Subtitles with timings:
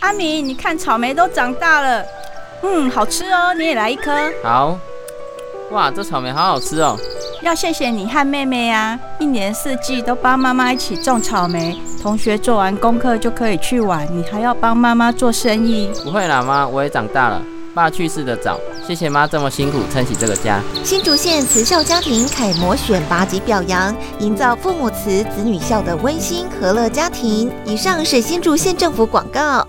[0.00, 2.04] 阿明，你看草莓都长大了，
[2.62, 4.12] 嗯，好吃哦，你也来一颗。
[4.42, 4.78] 好。
[5.70, 6.96] 哇，这草莓好好吃哦！
[7.42, 11.78] 要谢谢你和妹妹呀，一年四季都帮妈妈一起种草莓。
[12.02, 15.88] 同学做完功课就可以去玩，你还要帮妈妈做生意。
[16.02, 17.40] 不会啦，妈，我也长大了。
[17.72, 20.58] 爸去世的早，谢谢妈这么辛苦撑起这个家。
[20.82, 27.48] 新竹县慈孝家庭楷模选拔及表扬，营造父母慈子女孝的温馨和乐家庭。
[27.64, 29.64] 以上是新竹县政府广告。